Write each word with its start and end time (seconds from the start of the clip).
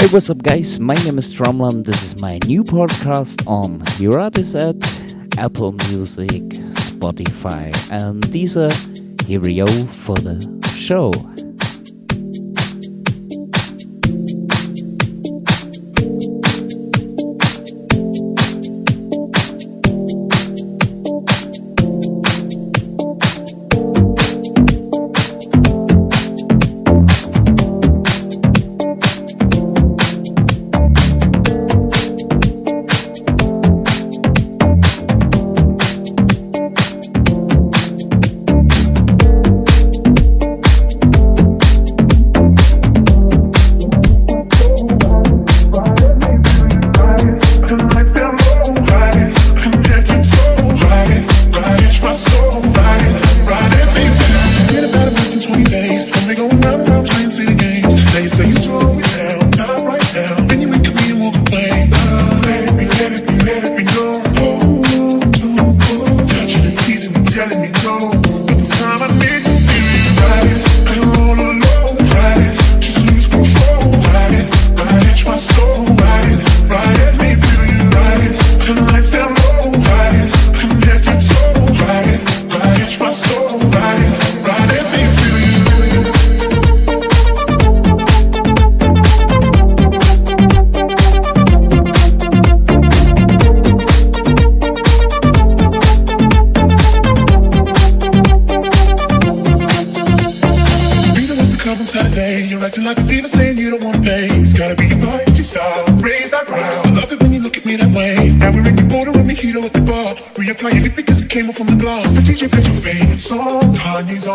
Hey, 0.00 0.06
what's 0.06 0.30
up, 0.30 0.42
guys? 0.42 0.80
My 0.80 0.94
name 0.94 1.18
is 1.18 1.30
Drumland. 1.30 1.84
This 1.84 2.02
is 2.02 2.22
my 2.22 2.38
new 2.46 2.64
podcast 2.64 3.46
on 3.46 3.82
your 3.98 4.18
artist 4.18 4.54
at 4.54 4.74
Apple 5.36 5.72
Music, 5.90 6.40
Spotify, 6.88 7.66
and 7.92 8.22
Deezer. 8.22 8.72
Here 9.26 9.40
we 9.40 9.56
go 9.56 9.66
for 9.66 10.16
the 10.16 10.40
show. 10.74 11.12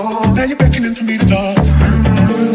Now 0.05 0.43
you're 0.43 0.55
beckoning 0.55 0.93
to 0.93 1.03
me 1.03 1.17
to 1.17 1.25
dance. 1.25 2.54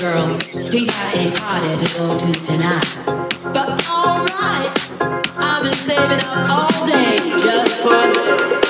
girl, 0.00 0.38
we 0.72 0.86
got 0.86 1.16
a 1.16 1.30
party 1.40 1.76
to 1.76 1.96
go 1.96 2.18
to 2.18 2.32
tonight. 2.42 2.84
But 3.54 3.88
alright, 3.88 4.92
I've 5.38 5.62
been 5.62 5.72
saving 5.72 6.20
up 6.20 6.50
all 6.50 6.86
day 6.86 7.18
just 7.38 7.82
for 7.82 8.12
this. 8.12 8.65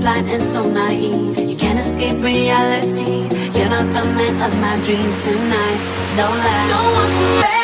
blind 0.00 0.30
and 0.30 0.42
so 0.42 0.68
naive. 0.68 1.38
You 1.50 1.56
can't 1.56 1.78
escape 1.78 2.18
reality. 2.22 3.28
You're 3.56 3.68
not 3.68 3.86
the 3.92 4.04
man 4.16 4.36
of 4.42 4.52
my 4.58 4.80
dreams 4.84 5.16
tonight. 5.24 5.80
No 6.16 6.26
lie. 6.28 6.68
Don't 6.68 6.92
want 6.94 7.12
you 7.20 7.42
back. 7.42 7.59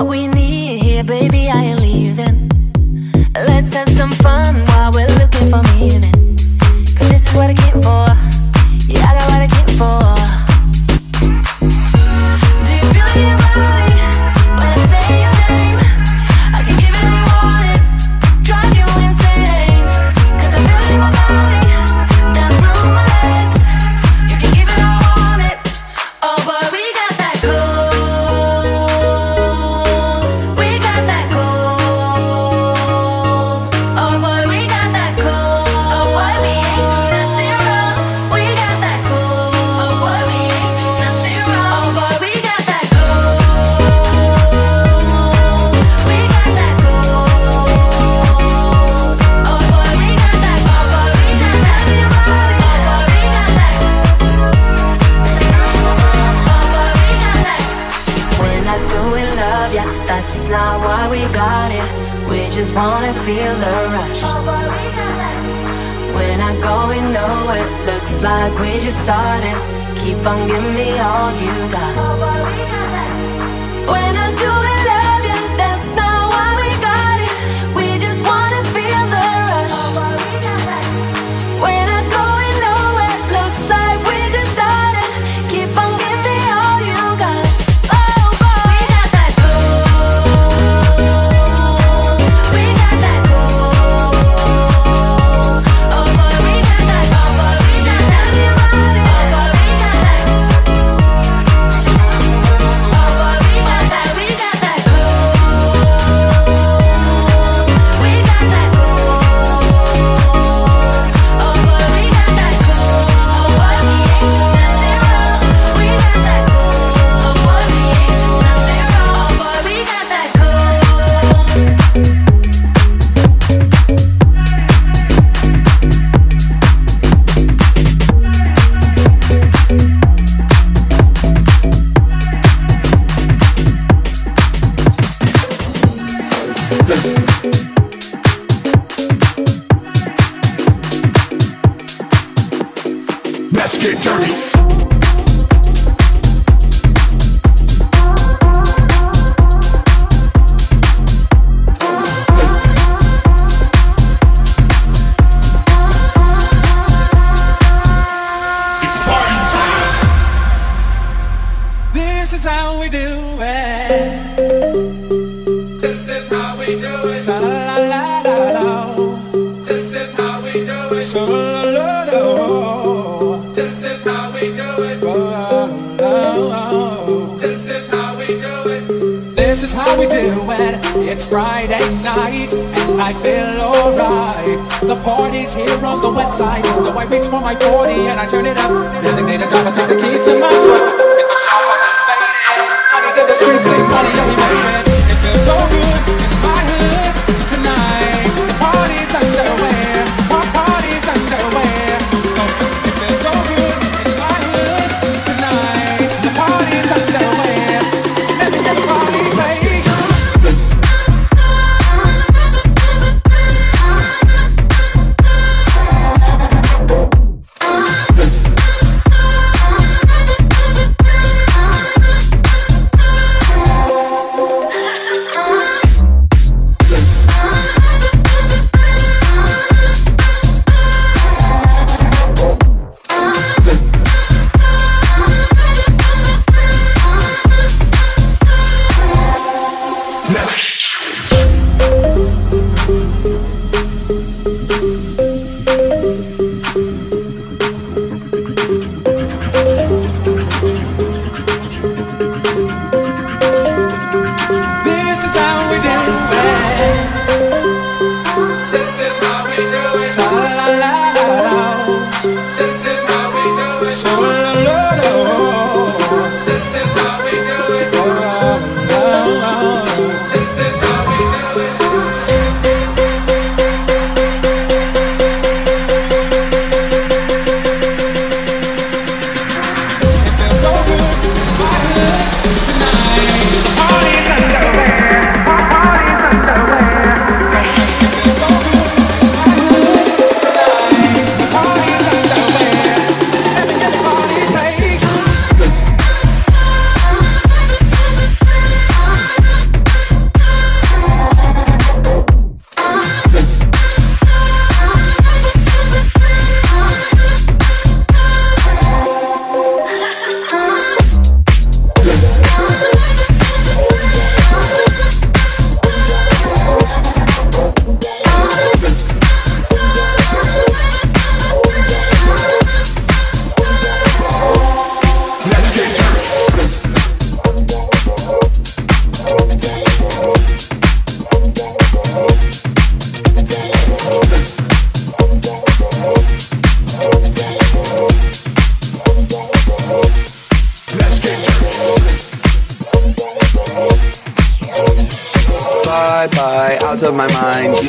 What 0.00 0.06
we 0.06 0.28
need 0.28 0.37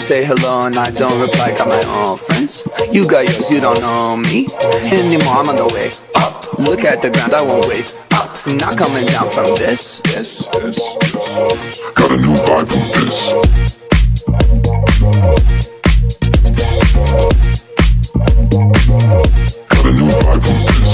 say 0.10 0.26
hello 0.26 0.66
and 0.66 0.76
I 0.76 0.90
don't 0.90 1.22
reply. 1.22 1.56
Got 1.56 1.68
my 1.68 1.84
own 1.84 2.18
friends. 2.18 2.68
You 2.92 3.08
got 3.08 3.26
yours, 3.30 3.52
you 3.52 3.60
don't 3.62 3.80
know 3.80 4.18
me 4.18 4.48
anymore. 4.58 5.36
I'm 5.36 5.50
on 5.50 5.58
the 5.58 5.68
way 5.72 5.92
up. 6.16 6.58
Look 6.58 6.84
at 6.84 7.04
the 7.04 7.12
ground, 7.12 7.36
I 7.36 7.44
won't 7.44 7.68
wait 7.68 7.96
up. 8.12 8.44
Not 8.48 8.76
coming 8.76 9.06
down 9.06 9.30
from 9.30 9.54
this. 9.54 10.02
Yes, 10.06 10.48
this. 10.48 10.80
Got 11.94 12.10
a 12.10 12.18
new 12.18 12.36
vibe 12.42 12.72
with 12.74 12.92
this. 12.98 13.18
Got 19.70 19.86
a 19.86 19.92
new 19.94 20.10
vibe 20.22 20.42
with 20.42 20.66
this. 20.66 20.90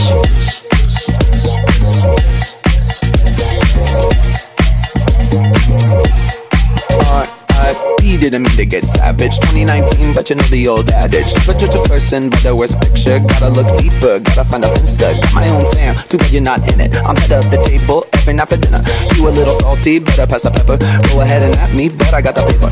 Didn't 8.26 8.44
mean 8.44 8.56
to 8.58 8.66
get 8.66 8.84
savage. 9.06 9.38
2019, 9.54 10.16
but 10.16 10.30
you 10.30 10.36
know 10.36 10.50
the 10.50 10.68
old 10.68 10.90
adage. 10.90 11.30
Never 11.36 11.54
judge 11.54 11.76
a 11.76 11.82
person 11.84 12.30
by 12.30 12.40
the 12.40 12.56
worst 12.56 12.82
picture. 12.82 13.20
Gotta 13.20 13.50
look 13.50 13.70
deeper, 13.78 14.20
gotta 14.20 14.44
find 14.44 14.66
a 14.66 14.70
finster 14.74 15.14
Got 15.22 15.34
my 15.34 15.48
own 15.50 15.72
fam, 15.74 15.96
too 16.10 16.18
bad 16.18 16.32
you're 16.32 16.42
not 16.42 16.62
in 16.74 16.82
it. 16.82 16.96
I'm 17.06 17.16
head 17.16 17.34
of 17.38 17.46
the 17.54 17.62
table 17.70 18.06
every 18.14 18.34
night 18.34 18.50
for 18.50 18.58
dinner. 18.58 18.82
You 19.16 19.30
a 19.30 19.32
little 19.32 19.54
salty, 19.54 20.00
better 20.00 20.26
pass 20.26 20.44
the 20.44 20.52
pepper. 20.52 20.78
Go 21.10 21.22
ahead 21.22 21.44
and 21.44 21.54
at 21.62 21.72
me, 21.74 21.90
but 21.90 22.14
I 22.14 22.22
got 22.22 22.34
the 22.34 22.44
paper. 22.50 22.70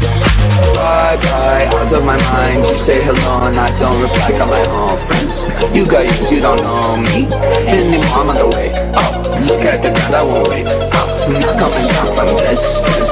Bye 0.74 1.18
bye, 1.22 1.70
out 1.70 1.94
of 1.94 2.04
my 2.04 2.18
mind. 2.34 2.66
You 2.66 2.78
say 2.78 2.98
hello 3.06 3.46
and 3.46 3.60
I 3.60 3.70
don't 3.78 3.98
reply. 4.02 4.32
Got 4.34 4.50
my 4.50 4.64
own 4.74 4.98
friends. 5.06 5.46
You 5.76 5.86
got 5.86 6.06
yours, 6.10 6.32
you 6.32 6.42
don't 6.42 6.62
know 6.66 6.98
me 6.98 7.30
anymore. 7.70 8.18
I'm 8.18 8.30
on 8.34 8.38
the 8.42 8.48
way 8.50 8.74
up. 8.98 9.14
Look 9.46 9.62
at 9.70 9.86
the 9.86 9.94
ground, 9.94 10.16
I 10.16 10.24
won't 10.24 10.50
wait 10.50 10.66
oh, 10.68 10.98
up. 10.98 11.10
Not 11.30 11.56
coming 11.62 11.88
down 11.94 12.10
from 12.18 12.28
this. 12.42 12.82
this. 12.98 13.12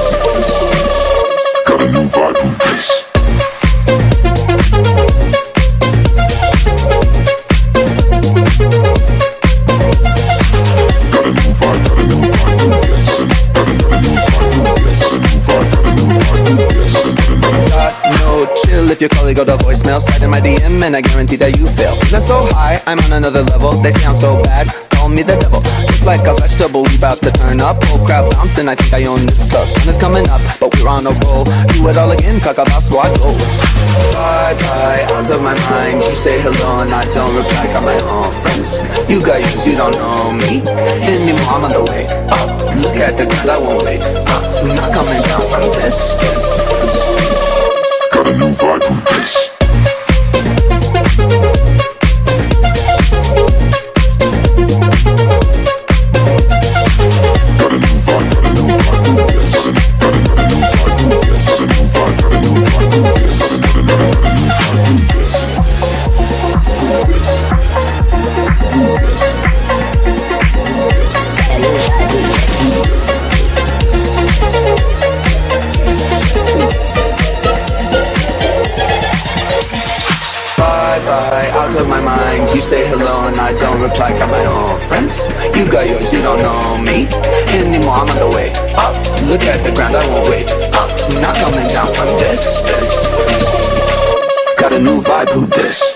Got 1.66 1.80
a 1.80 1.86
new 1.86 2.04
vibe 2.10 2.51
your 19.02 19.08
colleague 19.10 19.36
go 19.36 19.44
to 19.44 19.56
voicemail. 19.56 20.00
Slide 20.00 20.22
in 20.22 20.30
my 20.30 20.40
DM 20.40 20.80
and 20.80 20.94
I 20.94 21.00
guarantee 21.00 21.34
that 21.42 21.58
you 21.58 21.66
fail. 21.74 21.94
Feeling 22.06 22.22
so 22.22 22.46
high, 22.54 22.80
I'm 22.86 23.00
on 23.00 23.12
another 23.12 23.42
level. 23.42 23.72
They 23.82 23.90
sound 23.90 24.16
so 24.16 24.40
bad, 24.44 24.70
call 24.94 25.08
me 25.08 25.22
the 25.22 25.34
devil. 25.34 25.60
Just 25.90 26.06
like 26.06 26.22
a 26.30 26.34
vegetable, 26.38 26.84
we 26.84 26.94
about 26.96 27.18
to 27.26 27.32
turn 27.32 27.60
up. 27.60 27.82
Oh 27.82 27.98
Whole 27.98 28.06
crowd 28.06 28.30
bouncing, 28.30 28.68
I 28.68 28.76
think 28.76 28.94
I 28.94 29.02
own 29.10 29.26
this 29.26 29.42
club. 29.50 29.66
Sun 29.66 29.88
is 29.88 29.98
coming 29.98 30.28
up, 30.30 30.40
but 30.60 30.70
we're 30.78 30.86
on 30.86 31.04
a 31.04 31.10
roll. 31.26 31.42
Do 31.74 31.90
it 31.90 31.98
all 31.98 32.12
again, 32.12 32.38
talk 32.38 32.58
about 32.62 32.78
squad 32.78 33.10
goals. 33.18 33.42
Bye 34.14 34.54
bye, 34.62 35.02
out 35.10 35.26
of 35.26 35.42
my 35.42 35.58
mind. 35.66 35.98
You 36.06 36.14
say 36.14 36.38
hello 36.38 36.86
and 36.86 36.94
I 36.94 37.02
don't 37.10 37.34
reply. 37.34 37.66
Got 37.74 37.82
my 37.82 37.98
own 38.06 38.30
friends. 38.46 38.78
You 39.10 39.18
got 39.18 39.42
yours, 39.42 39.66
you 39.66 39.74
don't 39.74 39.98
know 39.98 40.30
me 40.30 40.62
anymore. 41.02 41.50
I'm 41.50 41.66
on 41.66 41.72
the 41.74 41.82
way 41.90 42.06
up. 42.30 42.54
Look 42.78 42.96
at 43.02 43.18
the 43.18 43.26
ground, 43.26 43.50
I 43.50 43.58
won't 43.58 43.82
wait 43.82 44.06
oh, 44.06 44.30
up. 44.30 44.62
Not 44.62 44.94
coming 44.94 45.18
down 45.26 45.42
from 45.50 45.74
this. 45.82 47.02
got 48.22 48.34
a 48.34 48.38
new 48.38 48.52
vibe 48.54 48.91
You 85.54 85.70
got 85.70 85.86
yours, 85.86 86.10
you 86.12 86.22
don't 86.22 86.38
know 86.38 86.78
me 86.78 87.06
anymore. 87.48 87.94
I'm 87.94 88.08
on 88.08 88.18
the 88.18 88.28
way 88.28 88.52
up. 88.74 88.96
Look 89.22 89.42
at 89.42 89.62
the 89.62 89.70
ground, 89.70 89.94
I 89.94 90.06
won't 90.08 90.30
wait 90.30 90.50
up. 90.72 90.88
Not 91.20 91.36
coming 91.36 91.68
down 91.68 91.92
from 91.94 92.06
this. 92.18 92.60
this. 92.62 92.90
Got 94.58 94.72
a 94.72 94.78
new 94.78 95.02
vibe, 95.02 95.28
who 95.30 95.44
this? 95.46 95.91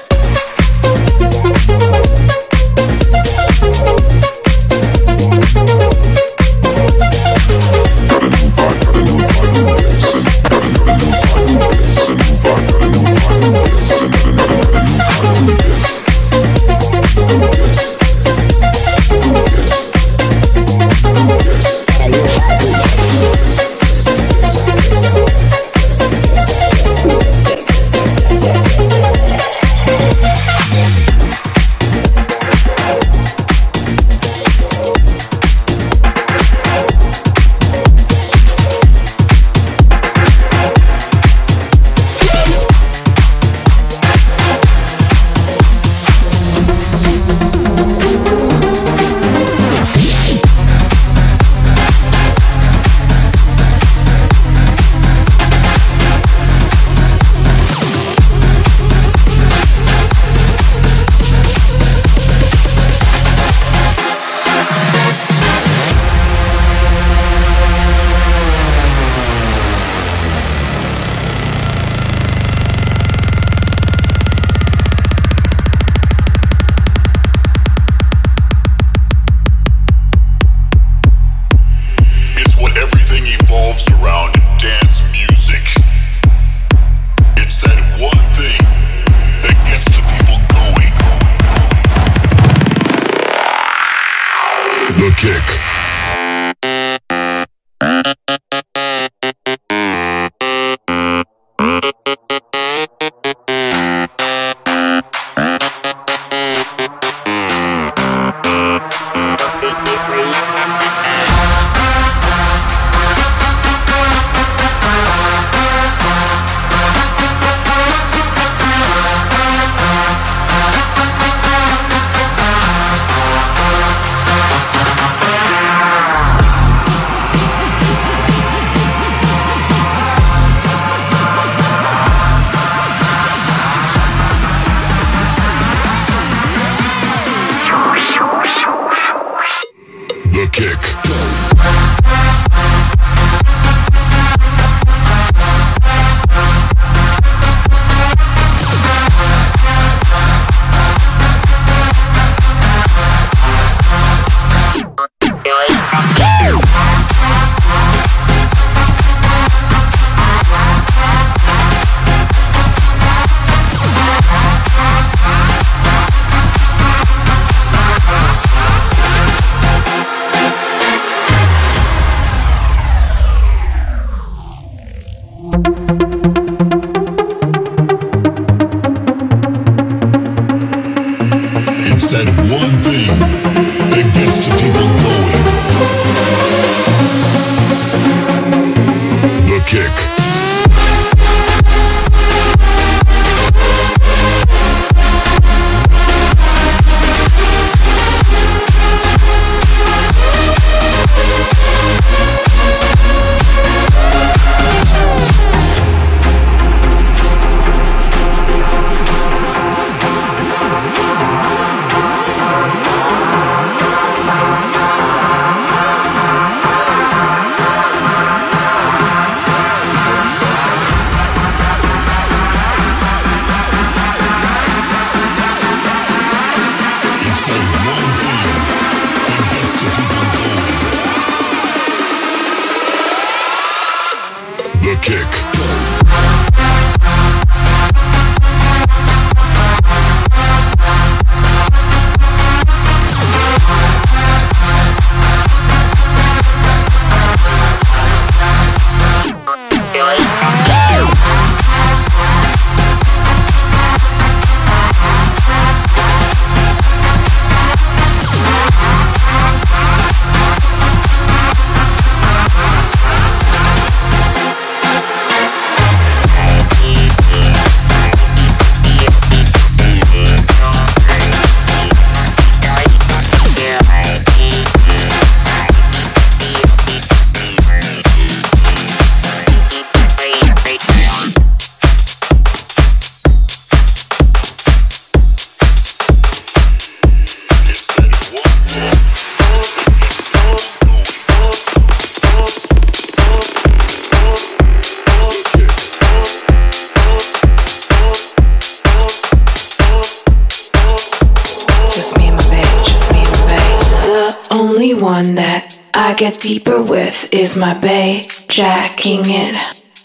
I 306.06 306.14
get 306.14 306.38
deeper 306.38 306.80
with 306.80 307.34
is 307.34 307.56
my 307.56 307.74
bay, 307.74 308.28
jacking 308.46 309.22
it 309.24 309.56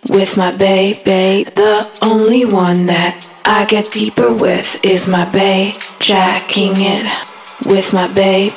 with 0.10 0.36
my 0.36 0.52
bay. 0.52 0.93
The 1.43 1.88
only 2.02 2.43
one 2.43 2.88
that 2.88 3.32
I 3.45 3.66
get 3.66 3.91
deeper 3.91 4.34
with 4.34 4.84
is 4.84 5.08
my 5.08 5.26
bay, 5.30 5.76
jacking 5.99 6.74
it 6.78 7.06
with 7.68 7.93
my 7.93 8.08
bay. 8.08 8.49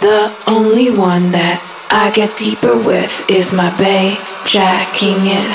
The 0.00 0.34
only 0.48 0.90
one 0.90 1.30
that 1.30 1.62
I 1.92 2.10
get 2.10 2.36
deeper 2.36 2.76
with 2.76 3.24
is 3.30 3.52
my 3.52 3.70
bay, 3.78 4.18
jacking 4.44 5.22
it 5.22 5.50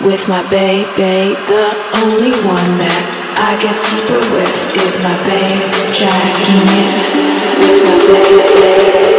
with 0.00 0.30
my 0.30 0.42
bay. 0.48 0.84
The 1.44 1.68
only 2.00 2.32
one 2.40 2.72
that 2.80 3.04
I 3.36 3.52
get 3.60 3.76
deeper 3.84 4.22
with 4.32 4.56
is 4.80 4.96
my 5.04 5.16
bay, 5.28 5.60
jacking 5.92 6.64
it 6.80 6.94
with 7.68 9.04
my 9.04 9.09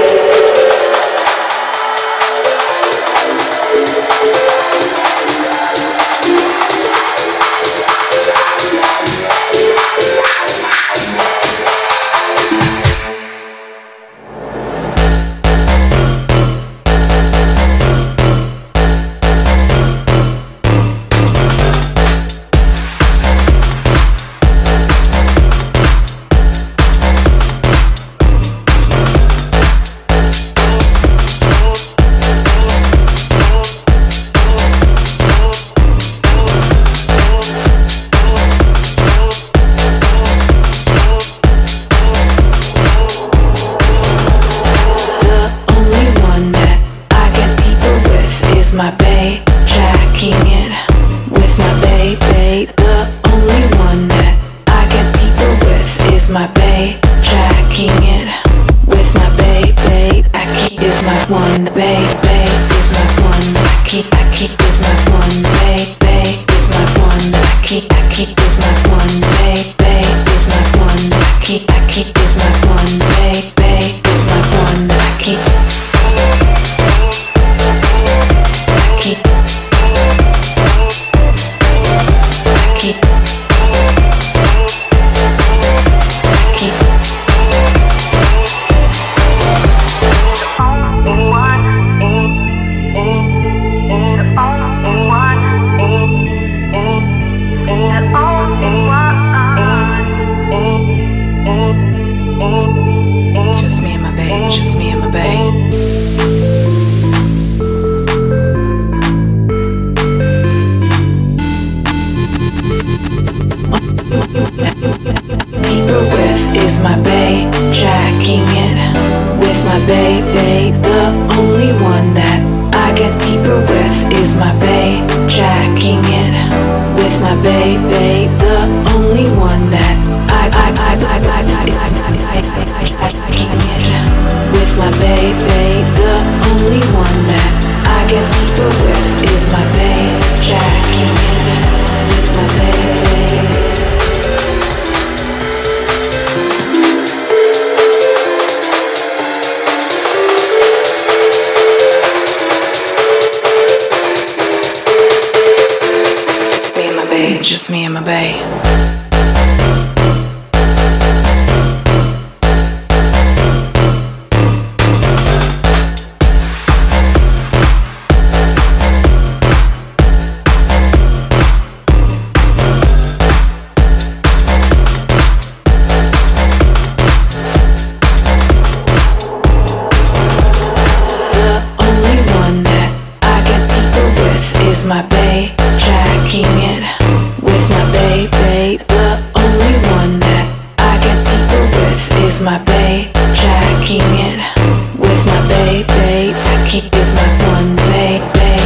bay, 197.76 198.22
bay. 198.34 198.58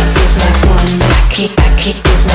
my 2.25 2.34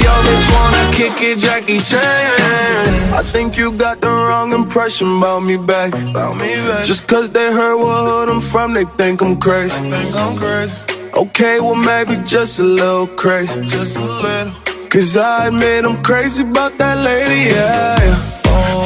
drop 0.00 0.24
it. 0.24 0.94
kick 0.96 1.22
it, 1.22 1.38
Jackie 1.38 1.78
Chan. 1.78 3.12
I 3.12 3.22
think 3.22 3.56
you 3.56 3.72
got 3.72 4.00
the 4.00 4.08
wrong 4.08 4.52
impression 4.52 5.18
about 5.18 5.40
me 5.40 5.56
back. 5.56 5.92
About 5.94 6.36
me 6.36 6.54
back. 6.68 6.84
Just 6.84 7.06
cause 7.06 7.30
they 7.30 7.52
heard 7.52 7.76
what 7.76 8.04
hood 8.04 8.28
I'm 8.28 8.40
from, 8.40 8.74
they 8.74 8.84
think 8.84 9.22
I'm 9.22 9.38
crazy. 9.38 9.78
Think 9.80 10.14
I'm 10.14 10.36
crazy. 10.36 10.74
Okay, 11.14 11.60
well, 11.60 11.76
maybe 11.76 12.20
just 12.24 12.58
a 12.58 12.64
little 12.64 13.06
crazy. 13.06 13.64
Just 13.66 13.96
a 13.96 14.04
little. 14.04 14.52
Cause 14.88 15.16
I 15.16 15.48
admit 15.48 15.84
I'm 15.84 16.02
crazy 16.02 16.42
about 16.42 16.78
that 16.78 16.98
lady, 16.98 17.50
yeah. 17.50 17.98
yeah. 17.98 18.33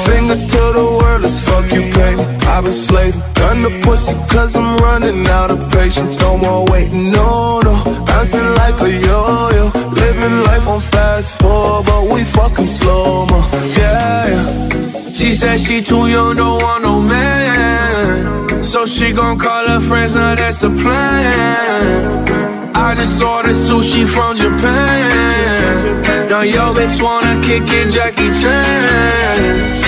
Finger 0.09 0.41
to 0.53 0.63
the 0.79 0.87
world, 0.99 1.23
let's 1.23 1.39
fuck 1.39 1.67
you, 1.77 1.83
baby. 1.93 2.23
I've 2.49 2.65
been 2.65 2.73
slaving, 2.73 3.23
done 3.35 3.63
the 3.63 3.71
pussy 3.85 4.15
cause 4.33 4.57
I'm 4.57 4.77
running 4.79 5.27
out 5.29 5.51
of 5.51 5.61
patience. 5.71 6.19
No 6.19 6.37
more 6.39 6.65
waiting, 6.73 7.13
no, 7.13 7.61
no. 7.61 7.75
Bouncing 8.07 8.49
like 8.61 8.81
a 8.81 8.91
yo-yo. 8.91 9.65
Living 10.03 10.37
life 10.49 10.67
on 10.67 10.81
fast 10.81 11.39
forward, 11.39 11.87
but 11.87 12.05
we 12.13 12.25
fucking 12.25 12.67
slow, 12.67 13.27
mo. 13.27 13.41
Yeah, 13.79 14.29
yeah. 14.33 15.13
She 15.13 15.35
said 15.35 15.61
she 15.61 15.83
too 15.83 16.07
young, 16.09 16.37
don't 16.37 16.63
want 16.63 16.83
no 16.85 17.01
man. 17.01 18.65
So 18.65 18.87
she 18.87 19.13
gon' 19.13 19.39
call 19.39 19.67
her 19.69 19.81
friends, 19.89 20.15
now 20.15 20.35
that's 20.35 20.63
a 20.63 20.71
plan. 20.71 22.29
I 22.75 22.95
just 22.95 23.23
ordered 23.23 23.57
sushi 23.57 24.07
from 24.07 24.37
Japan. 24.37 26.29
Now 26.29 26.43
yo 26.43 26.73
bitch 26.75 27.03
wanna 27.03 27.41
kick 27.43 27.65
it, 27.67 27.91
Jackie 27.91 28.33
Chan. 28.41 29.88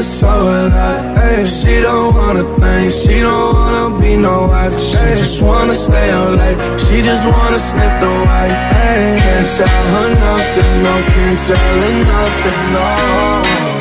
and 0.00 0.08
so 0.08 0.28
alive. 0.28 1.18
Ay, 1.18 1.44
she 1.44 1.80
don't 1.80 2.14
wanna 2.14 2.44
think, 2.58 2.92
she 3.00 3.20
don't 3.20 3.54
wanna 3.54 4.00
be 4.00 4.16
no 4.16 4.46
wife. 4.48 4.72
She 4.88 5.04
just 5.22 5.42
wanna 5.42 5.74
stay 5.74 6.08
up 6.10 6.30
late, 6.40 6.58
she 6.84 6.96
just 7.02 7.24
wanna 7.32 7.58
sniff 7.58 7.94
the 8.02 8.12
white. 8.28 8.56
Ay, 8.80 9.16
can't 9.20 9.48
tell 9.56 9.84
her 9.94 10.08
nothing, 10.26 10.74
no, 10.84 10.94
can't 11.12 11.38
tell 11.46 11.74
her 11.84 11.94
nothing, 12.12 12.62
no. 12.76 12.88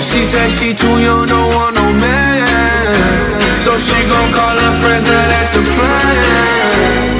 She 0.09 0.19
said 0.31 0.49
she 0.57 0.67
too 0.81 0.97
young, 1.07 1.25
don't 1.27 1.49
want 1.55 1.75
no 1.79 1.85
man. 2.03 3.39
So 3.63 3.71
she 3.85 3.97
gon' 4.11 4.31
call 4.37 4.55
her 4.63 4.73
friends, 4.81 5.05
now 5.05 5.25
that's 5.31 5.51
the 5.55 5.63
plan. 5.75 7.11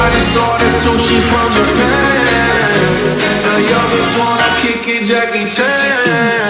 I 0.00 0.04
just 0.14 0.34
ordered 0.46 0.76
sushi 0.82 1.18
from 1.30 1.48
Japan. 1.58 2.72
The 3.46 3.62
youngest 3.74 4.12
wanna 4.20 4.50
kick 4.62 4.82
it, 4.94 5.02
Jackie 5.10 5.48
Chan. 5.54 6.41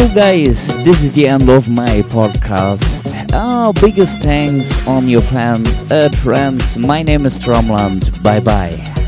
So, 0.00 0.08
guys, 0.14 0.82
this 0.82 1.04
is 1.04 1.12
the 1.12 1.28
end 1.28 1.50
of 1.50 1.68
my 1.68 2.00
podcast. 2.08 3.04
Our 3.34 3.74
biggest 3.74 4.22
thanks 4.22 4.80
on 4.86 5.06
your 5.08 5.20
fans, 5.20 5.84
uh, 5.92 6.08
friends. 6.24 6.78
My 6.78 7.02
name 7.02 7.26
is 7.26 7.36
Drumland. 7.36 8.22
Bye 8.22 8.40
bye. 8.40 8.99